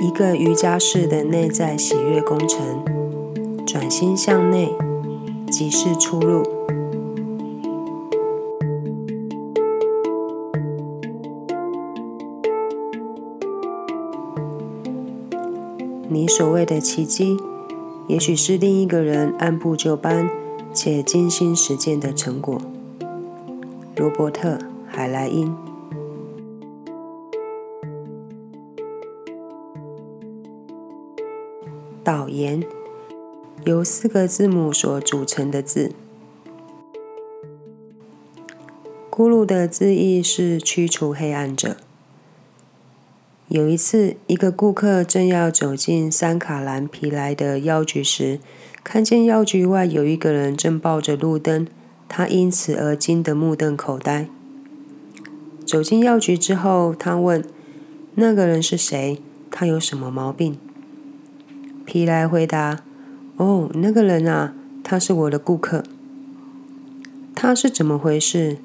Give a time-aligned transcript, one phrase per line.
[0.00, 2.84] 一个瑜伽式的内在喜悦工程，
[3.66, 4.72] 转心向内，
[5.50, 6.44] 即是出路。
[16.08, 17.36] 你所谓的奇迹，
[18.06, 20.30] 也许是另一个人按部就班
[20.72, 22.60] 且精心实践的成果。
[23.96, 24.54] 罗伯特·
[24.86, 25.67] 海莱因。
[32.10, 32.64] 导言：
[33.66, 35.92] 由四个字母所组成的字。
[39.10, 41.76] 咕噜的字意是驱除黑暗者。
[43.48, 48.40] 有一次，一个顾客正要走进三卡兰皮莱的药局时，
[48.82, 51.68] 看见药局外有一个人正抱着路灯，
[52.08, 54.30] 他因此而惊得目瞪口呆。
[55.66, 57.44] 走进药局之后，他问
[58.16, 59.20] ：“那个人是谁？
[59.50, 60.58] 他有什么毛病？”
[61.88, 62.80] 皮莱回答
[63.38, 64.52] ：“哦，那个人啊，
[64.84, 65.82] 他是我的顾客。
[67.34, 68.58] 他是怎么回事？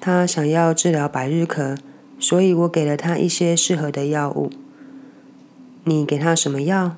[0.00, 1.76] 他想要治疗百日咳。”
[2.20, 4.52] 所以我给了他一些适合的药物。
[5.82, 6.94] 你给他什么药？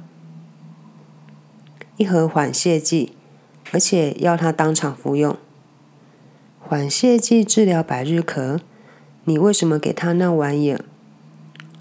[1.97, 3.13] 一盒缓泻剂，
[3.73, 5.39] 而且要他当场服用。
[6.61, 8.59] 缓泻剂治疗百日咳，
[9.25, 10.85] 你为什么给他那玩意儿？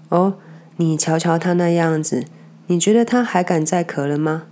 [0.08, 0.38] 哦，
[0.78, 2.24] 你瞧瞧他那样子，
[2.70, 4.44] 你觉得他还敢再咳了吗？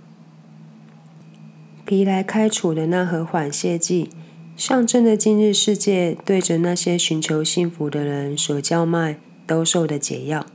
[1.85, 4.09] 皮莱开处的那盒缓泻剂。
[4.55, 10.47] 象征着今日世界对着那些寻求幸福的人所叫卖兜售的解药。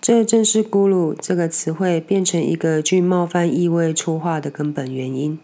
[0.00, 5.38] 这正是“咕噜”这个词汇变成一个具冒犯意味粗话的根本原因。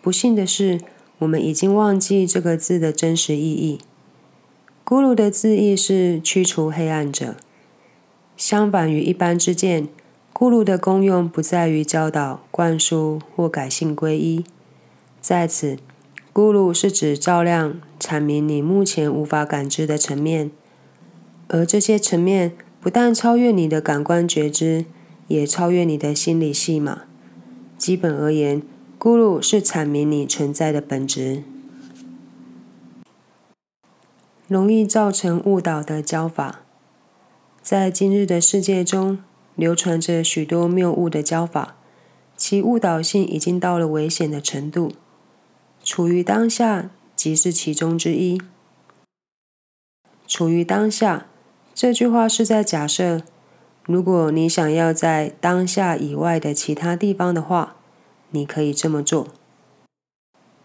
[0.00, 0.80] 不幸的是，
[1.18, 3.78] 我们已经忘记这个字的真实意义。
[4.86, 7.36] “咕噜”的字义是驱除黑暗者。
[8.38, 9.88] 相反于一般之见
[10.34, 14.44] ，“咕噜”的功用不在于教导、灌输或改性皈依。
[15.20, 15.78] 在此。
[16.34, 20.50] 咕噜是指照亮、阐明你目前无法感知的层面，
[21.46, 24.84] 而这些层面不但超越你的感官觉知，
[25.28, 27.02] 也超越你的心理戏码。
[27.78, 28.60] 基本而言，
[28.98, 31.44] 咕噜是阐明你存在的本质。
[34.48, 36.62] 容易造成误导的教法，
[37.62, 39.20] 在今日的世界中
[39.54, 41.76] 流传着许多谬误的教法，
[42.36, 44.92] 其误导性已经到了危险的程度。
[45.82, 48.40] 处于当下即是其中之一。
[50.26, 51.26] 处于当下
[51.74, 53.22] 这句话是在假设，
[53.84, 57.76] 如果你想要在当下以外的其他地方的话，
[58.30, 59.28] 你可以这么做。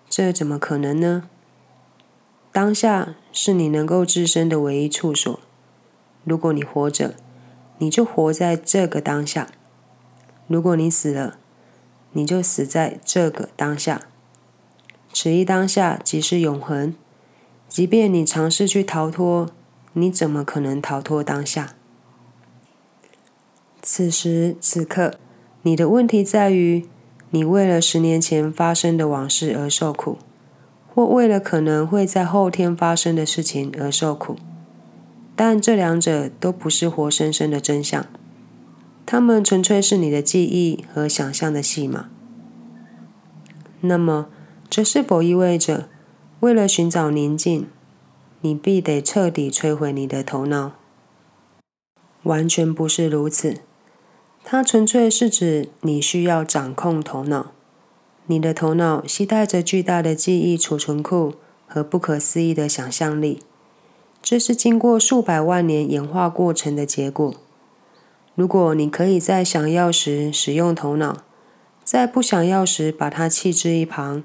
[0.10, 1.30] 这怎么可能呢？
[2.52, 5.40] 当下是你能够置身的唯一处所。
[6.24, 7.16] 如果你活着，
[7.79, 9.47] 你就活在这个当下；
[10.47, 11.38] 如果你死了，
[12.12, 14.01] 你就死在这个当下。
[15.12, 16.94] 此一当下即是永恒。
[17.67, 19.50] 即便你尝试去逃脱，
[19.94, 21.75] 你怎么可能逃脱当下？
[23.81, 25.16] 此时此刻，
[25.61, 26.88] 你的问题在于：
[27.29, 30.17] 你为了十年前发生的往事而受苦，
[30.94, 34.35] 或为了可能会在后天发生的事情而受苦。
[35.42, 38.06] 但这两者都不是活生生的真相，
[39.06, 42.10] 它们纯粹是你的记忆和想象的戏码。
[43.80, 44.28] 那么，
[44.70, 45.88] 这是否意味着，
[46.42, 47.70] 为了寻找宁静，
[48.42, 50.74] 你必得彻底摧毁你的头脑？
[52.24, 53.60] 完全不是如此。
[54.44, 57.54] 它纯粹是指你需要掌控头脑。
[58.26, 61.36] 你的头脑携带着巨大的记忆储存库
[61.66, 63.40] 和不可思议的想象力，
[64.22, 67.34] 这是经过数百万年演化过程的结果。
[68.35, 71.24] 如果你可以在想要时使用头脑，
[71.84, 74.24] 在不想要时把它弃之一旁。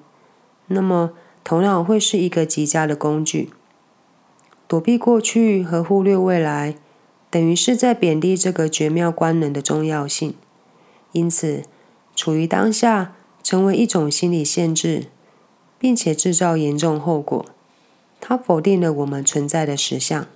[0.69, 1.13] 那么，
[1.43, 3.51] 头脑会是一个极佳的工具。
[4.67, 6.77] 躲避过去和忽略未来，
[7.31, 10.35] 等于是在贬低这个绝妙官能的重要性。
[11.13, 11.63] 因此，
[12.15, 15.07] 处于当下成为一种心理限制，
[15.79, 17.45] 并且制造严重后果。
[18.27, 20.27] 它否定了我们存在的实相。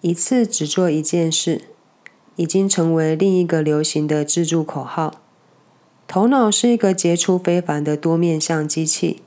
[0.00, 1.62] 一次只做一件事，
[2.36, 5.20] 已经成为另一个流行的自助口号。
[6.06, 9.20] 头脑是一个杰出非凡的多面向机器，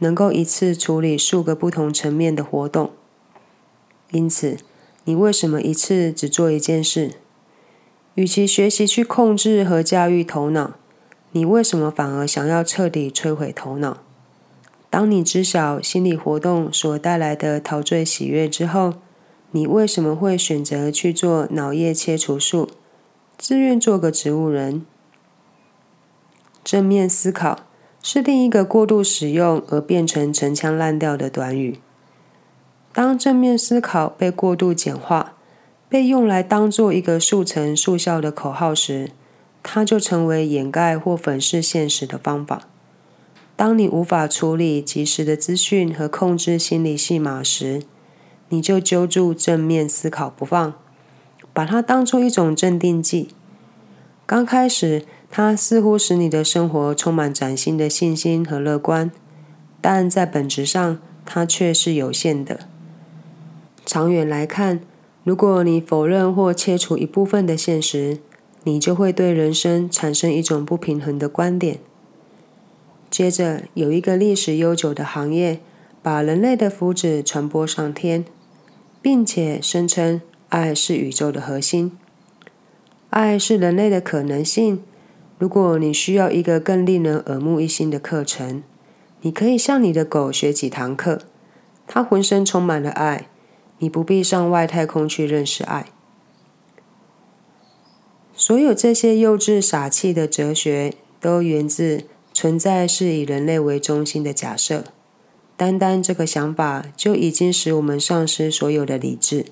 [0.00, 2.90] 能够一次处理数个不同层面的活动。
[4.10, 4.58] 因此，
[5.04, 7.12] 你为什么一次只做一件事？
[8.16, 10.72] 与其学习去控制和驾驭头脑，
[11.30, 14.02] 你为什么反而想要彻底摧毁头脑？
[14.92, 18.92] 当你知晓心理活动所带来的陶醉喜悦之后，
[19.52, 22.68] 你为什么会选择去做脑叶切除术，
[23.38, 24.84] 自愿做个植物人？
[26.62, 27.60] 正面思考
[28.02, 31.78] 是另一个过度使用而变成陈腔滥调的短语。
[32.92, 35.32] 当正面思考被过度简化，
[35.88, 39.10] 被用来当做一个速成速效的口号时，
[39.62, 42.68] 它就成为掩盖或粉饰现实的方法。
[43.54, 47.82] 当你无法处理及时的资讯和控制心理戏码时，
[48.48, 50.74] 你就揪住正面思考不放，
[51.52, 53.28] 把它当做一种镇定剂。
[54.26, 59.10] 刚开始，它似乎使你的生活充满崭新的信心和乐观，
[59.80, 62.60] 但在本质上，它却是有限的。
[63.84, 64.80] 长远来看，
[65.24, 68.18] 如果你否认或切除一部分的现实，
[68.64, 71.78] 你就会对人生产生一种不平衡的观点。
[73.12, 75.60] 接着，有一个历史悠久的行业，
[76.02, 78.24] 把人类的福祉传播上天。
[79.02, 81.98] 并且声称爱是宇宙的核心，
[83.10, 84.80] 爱是人类的可能性。
[85.40, 88.62] 如果你需要一个更令人耳目一新的课程，
[89.22, 91.22] 你可以向你的狗学几堂课。
[91.88, 93.26] 它浑身充满了爱，
[93.78, 95.86] 你不必上外太空去认识爱。
[98.36, 102.04] 所有这些幼稚傻气的哲学，都源自
[102.42, 104.86] 存在是以人类为中心的假设。
[105.56, 109.46] 单单这个想法就已经使我们丧失所有的理智，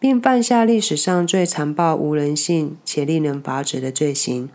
[0.00, 4.50] 并犯下历史上最残暴、无人性且令人发指的罪行。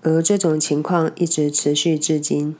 [0.00, 2.56] 而这种情况一直持续至今。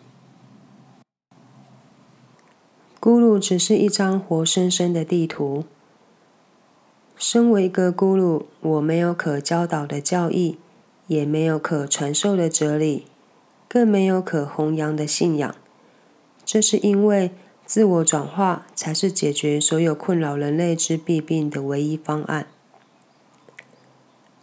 [3.01, 5.65] 咕噜只是一张活生生的地图。
[7.17, 10.59] 身为一个咕噜，我没有可教导的教义，
[11.07, 13.07] 也没有可传授的哲理，
[13.69, 15.55] 更没有可弘扬的信仰。
[16.45, 17.31] 这是因为。
[17.69, 22.47] 自我转化才是解决所有困扰人类之弊病的唯一方案。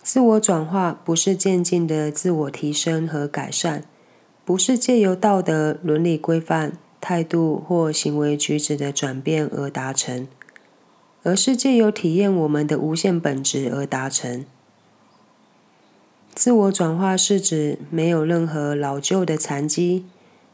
[0.02, 3.86] 自我转化不是渐进的自我提升和改善，
[4.44, 10.28] 不是借由道德伦理规范、态度或行为举止的转变而达成，
[11.24, 14.46] 而是借由体验我们的无限本质而达成。
[16.36, 20.06] 自我转化是指没有任何老旧的残疾。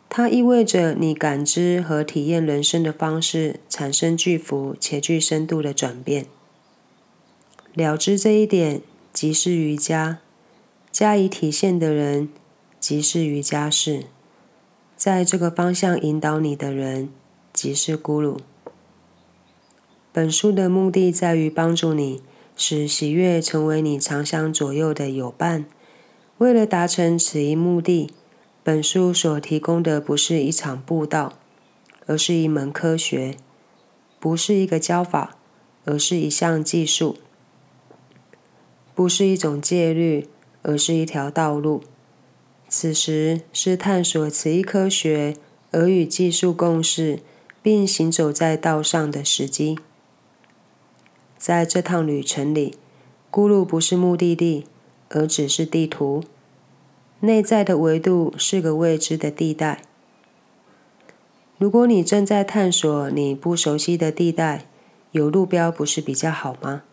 [0.10, 6.26] 它意味着你感知和体验人生的方式产生巨幅且具深度的转变。
[7.74, 8.82] 了知这一点，
[9.14, 10.18] 即是瑜伽；
[10.92, 12.30] 加以体现的人，
[12.80, 14.06] 即是瑜伽士。
[14.98, 17.10] 在这个方向引导你的人，
[17.54, 18.40] 即是咕噜。
[20.12, 22.22] 本书的目的在于帮助你，
[22.60, 25.66] 使喜悦成为你长相左右的友伴。
[26.38, 28.12] 为了达成此一目的。
[28.62, 31.40] 本书所提供的不是一场布道，
[32.06, 33.36] 而是一门科学；
[34.20, 35.38] 不是一个教法，
[35.86, 37.16] 而是一项技术；
[38.94, 40.28] 不是一种戒律，
[40.62, 41.82] 而是一条道路。
[42.68, 45.38] 此时是探索此一科学
[45.72, 47.22] 而与技术共事，
[47.64, 49.80] 并行走在道上的时机。
[51.40, 52.76] 在这趟旅程里，
[53.32, 54.66] 咕噜不是目的地，
[55.08, 56.22] 而只是地图。
[57.22, 59.82] 内在的维度是个未知的地带。
[61.58, 64.66] 如果你正在探索你不熟悉的地带，
[65.12, 66.84] 有路标不是比较好吗？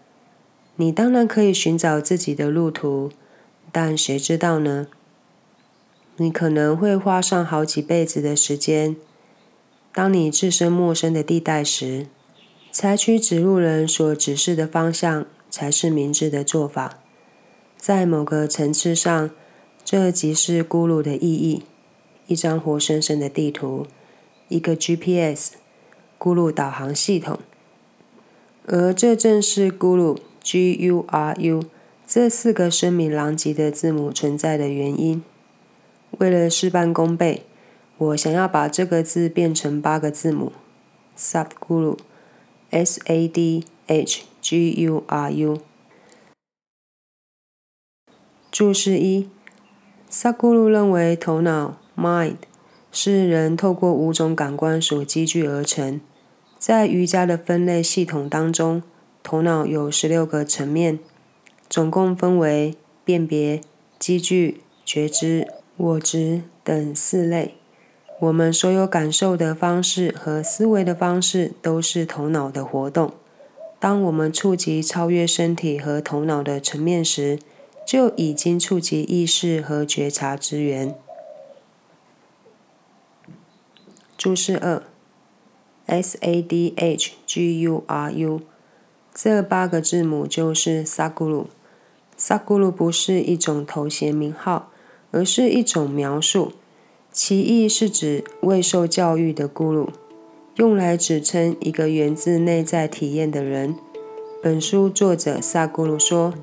[0.76, 3.10] 你当然可以寻找自己的路途，
[3.72, 4.86] 但谁知道呢？
[6.18, 8.94] 你可能会花上好几辈子的时间。
[9.92, 12.06] 当你置身陌生的地带时，
[12.78, 16.98] 采取指路人所指示的方向才是明智的做法。
[17.78, 19.30] 在某个层次上。
[19.82, 21.62] 这即是咕噜的意义：
[22.26, 23.86] 一张活生生的地图，
[24.48, 25.52] 一个 GPS，
[26.18, 27.38] 咕噜导航系统。
[28.66, 31.64] 而这正是咕噜 （G-U-R-U）
[32.04, 35.22] 这四个声名狼藉的字母存在的原因。
[36.18, 37.44] 为了事半功倍，
[37.96, 40.50] 我想要把这个字变成八个字母
[41.14, 41.98] s u b g u r u
[42.84, 43.62] Sadhguru。
[48.50, 49.28] 注释一。
[50.08, 52.36] 萨古鲁认为，头脑 （mind）
[52.90, 56.00] 是人透过五种感官所积聚而成。
[56.58, 58.82] 在瑜伽的分类系统当中，
[59.22, 60.98] 头脑有十六个层面，
[61.68, 63.60] 总共分为辨别、
[63.98, 67.56] 积聚、觉知、我执等四类。
[68.18, 73.12] 我们所有感受的方式和思维的方式，都是头脑的活动。
[73.78, 77.38] 当我们触及超越身体和头脑的层面时，
[77.86, 80.94] 就已经触及意识和觉察之源。
[84.16, 84.82] 注释二
[85.84, 88.40] ：S A D H G U R U，
[89.14, 91.48] 这八个字母就是萨古鲁。
[92.16, 94.70] 萨古鲁不是一种头衔名号，
[95.10, 96.52] 而是一种描述，
[97.18, 99.88] 其意是指未受教育的咕噜，
[100.56, 103.74] 用来指称一个源自内在体验的人。
[104.42, 106.34] 本书作者萨咕鲁说，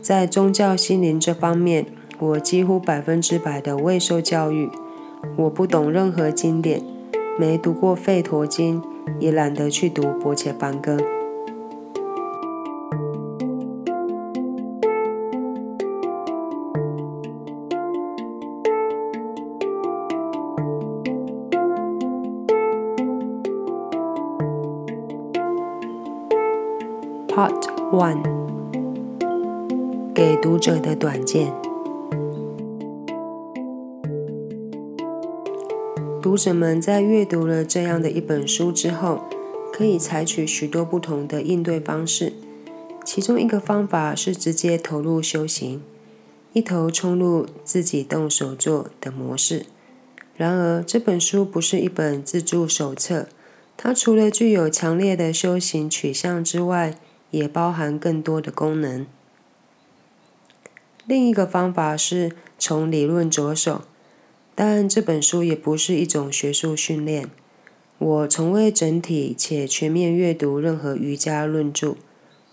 [0.00, 1.86] 在宗教心灵这方面，
[2.20, 4.70] 我几乎百分之百的未受教育，
[5.36, 6.80] 我不懂任何经典，
[7.36, 8.80] 没读过《吠陀经》。
[9.18, 10.96] 也懒得去读《薄伽梵歌》。
[27.30, 28.24] Part One，
[30.12, 31.54] 给读者的短见。
[36.20, 39.20] 读者们在阅读了这样的一本书之后，
[39.72, 42.32] 可以采取许多不同的应对方式。
[43.04, 45.80] 其中一个方法是直接投入修行，
[46.52, 49.66] 一头冲入自己动手做的模式。
[50.36, 53.28] 然而，这本书不是一本自助手册，
[53.76, 56.98] 它除了具有强烈的修行取向之外，
[57.30, 59.06] 也包含更多的功能。
[61.06, 63.82] 另一个方法是从理论着手。
[64.62, 67.30] 但这本书也不是一种学术训练。
[67.96, 71.96] 我从未整体且全面阅读任何瑜伽论著。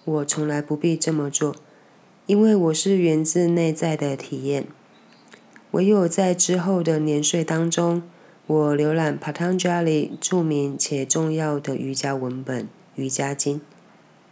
[0.05, 1.53] 我从来不必这么做，
[2.25, 4.67] 因为我是源自内在的体验。
[5.72, 8.03] 唯有在之后的年岁当中，
[8.46, 12.63] 我浏览 Patanjali 著名且重要的瑜伽文本
[12.96, 13.60] 《瑜伽经》，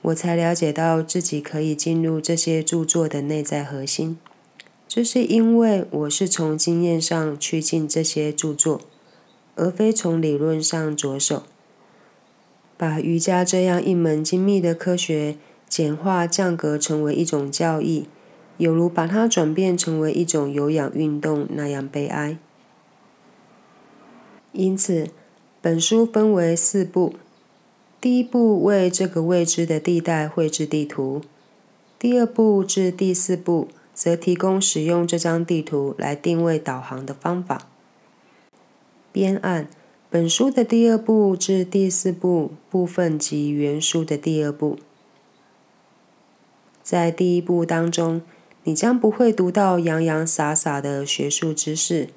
[0.05, 4.19] 我才了解到自己可以进入这些著作的内在核心。
[4.88, 8.81] 这是因为我是从经验上趋近这些著作，
[9.55, 11.43] 而非从理论上着手。
[12.77, 18.07] 把瑜伽这样一门精密的科学简化降格成为一种教义，
[18.57, 22.38] 有如把它转变成为一种有氧运动那样悲哀。
[24.51, 25.07] 因此，
[25.62, 27.15] 本书分为四部：
[28.05, 31.24] 第一步为这个未知的地带绘制地图；
[31.97, 33.67] 第二步至第四步。
[33.95, 37.67] 则提供使用这张地图来定位导航的方法。
[39.12, 39.67] 编按
[40.12, 44.77] 本书的第二部至第四部部分及原书的第二部。
[46.83, 48.21] 在第一部当中，
[48.65, 52.09] 你将不会读到洋洋洒洒的学术知识，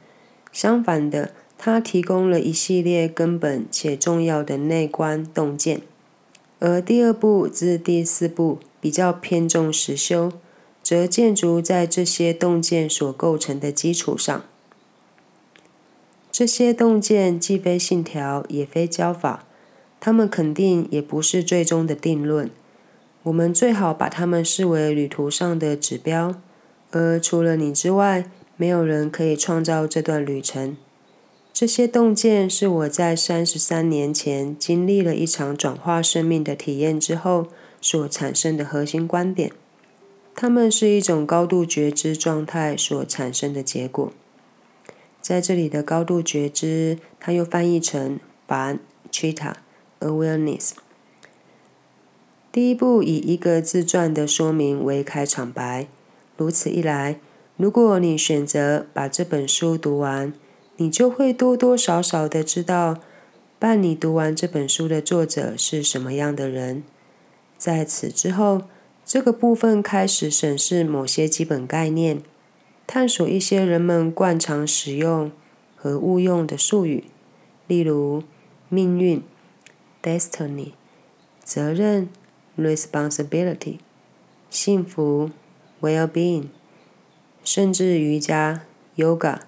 [0.53, 5.83] 相反的，它提供了一系列根本且重要的内观洞见。
[6.61, 10.33] 而第二步至第四步比较偏重实修。
[10.81, 14.43] 则建筑在这些洞见所构成的基础上。
[16.33, 19.45] 这些洞见既非信条，也非教法，
[20.01, 22.51] 它们肯定也不是最终的定论。
[23.25, 26.37] 我们最好把它们视为旅途上的指标，
[26.91, 28.25] 而除了你之外，
[28.57, 30.75] 没有人可以创造这段旅程。
[31.59, 37.49] 这些洞见是我在三十三年前经历了一场转化生命的体验之后
[37.81, 39.51] 所产生的核心观点。
[40.37, 44.13] 它们是一种高度觉知状态所产生的结果。
[45.21, 48.79] 在这里的高度觉知，它又翻译成 “ban
[49.11, 49.55] chita
[49.99, 50.71] awareness”。
[52.53, 55.89] 第一步以一个自传的说明为开场白。
[56.37, 57.19] 如此一来，
[57.57, 60.33] 如果你选择把这本书读完，
[60.79, 62.99] 你就会多多少少的知道，
[63.61, 66.83] 伴你读完这本书的作者是什么样的人。
[67.57, 68.63] 在此之后。
[69.11, 72.21] 这个部分开始审视某些基本概念，
[72.87, 75.33] 探索一些人们惯常使用
[75.75, 77.05] 和误用的术语，
[77.67, 78.23] 例如
[78.69, 79.23] 命运
[80.03, 80.73] （destiny）、
[81.43, 82.11] 责任
[82.59, 83.79] （responsibility）、
[84.51, 85.31] 幸福
[85.81, 86.49] （well-being），
[87.43, 88.61] 甚至瑜伽
[88.99, 89.39] （yoga）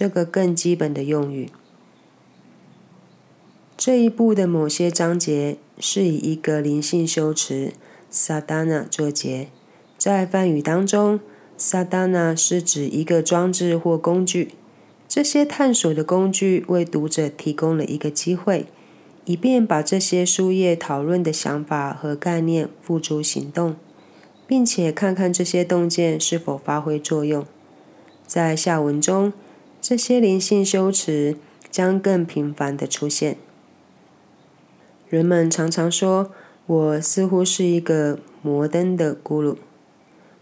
[0.00, 1.50] 这个更基本的用语。
[3.76, 7.74] 这一部的某些章节是以一个灵性修辞。
[8.08, 9.48] 萨达纳作结，
[9.98, 11.20] 在梵语当中，
[11.58, 14.54] 萨达纳是指一个装置或工具。
[15.06, 18.64] 这些探索的工具为读者提供了一个机会，
[19.26, 23.76] 以便把这些书页讨论的想法和概念付诸行动，
[24.46, 27.44] 并且看看这些洞见是否发挥作用。
[28.26, 29.34] 在下文中，
[29.80, 31.36] 这些灵性修辞
[31.70, 33.36] 将更频繁地出现。
[35.08, 36.30] 人们常常说。
[36.66, 39.56] 我似乎是一个摩登的咕噜。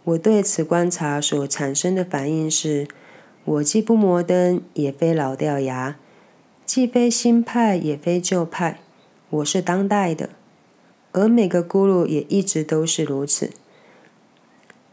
[0.04, 2.86] 我对此观察所产生的反应是：
[3.46, 5.94] 我既不摩登，也非老掉牙；
[6.66, 8.80] 既非新派，也非旧派。
[9.30, 10.28] 我是当代的。
[11.12, 13.50] 而每个咕噜也一直都是如此。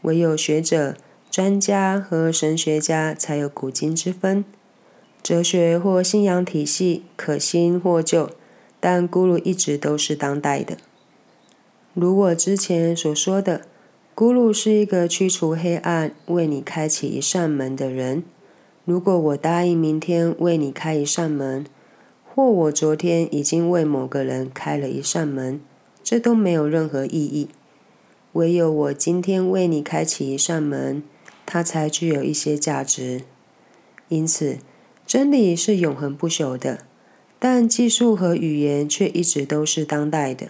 [0.00, 0.96] 唯有学者、
[1.36, 4.42] 专家和神学家才有古今之分。
[5.22, 8.30] 哲学或信仰体系可新或旧，
[8.80, 10.78] 但咕噜一直都是当代的。
[11.92, 13.66] 如我之前所说的，
[14.14, 18.22] 咕噜是一个驱除黑暗、为你开启一扇门的人。
[18.86, 21.66] 如果我答应明天为你开一扇门，
[22.34, 25.60] 或我昨天已经为某个人开了一扇门，
[26.02, 27.50] 这都没有任何意义。
[28.32, 31.02] 唯有我今天为你开启一扇门，
[31.46, 33.22] 它才具有一些价值。
[34.08, 34.58] 因此。
[35.06, 36.80] 真理是永恒不朽的，
[37.38, 40.48] 但技术和语言却一直都是当代的。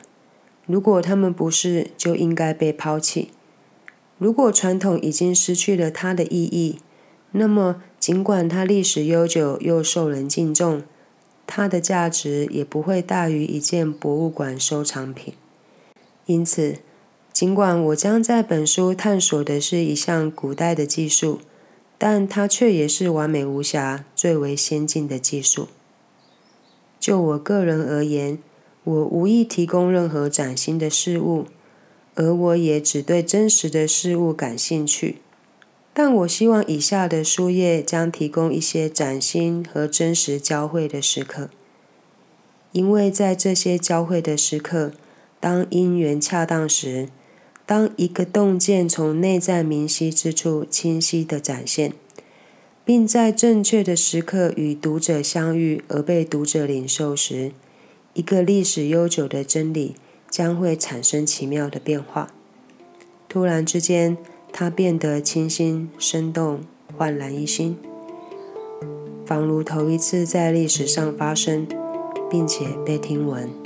[0.65, 3.33] 如果他们不是，就应该被抛弃。
[4.17, 6.79] 如果传统已经失去了它的意义，
[7.33, 10.83] 那么尽管它历史悠久又受人敬重，
[11.47, 15.35] 它的价值也不会大于一件博物馆收藏品。
[16.25, 16.79] 因此，
[17.37, 21.41] 尽管我将在本书探索的是一项古代的技术。
[21.99, 25.69] 但它却也是完美无瑕、最为先进的技术。
[26.99, 28.39] 就我个人而言，
[28.85, 31.45] 我无意提供任何崭新的事物，
[32.15, 35.19] 而我也只对真实的事物感兴趣。
[35.93, 41.51] 但我希望以下的书页将提供一些崭新和真实交汇的时刻，
[42.73, 44.93] 因为在这些交汇的时刻，
[45.39, 47.11] 当因缘恰当时。
[47.67, 51.93] 当一个洞见从内在明晰之处清晰地展现，
[52.85, 57.51] 并在正确的时刻与读者相遇而被读者领受时，
[58.15, 59.97] 一个历史悠久的真理
[60.31, 62.33] 将会产生奇妙的变化。
[63.29, 64.17] 突然之间，
[64.53, 66.61] 它变得清新、生动、
[66.97, 67.77] 焕然一新，
[69.27, 71.67] 仿如头一次在历史上发生，
[72.31, 73.66] 并且被听闻。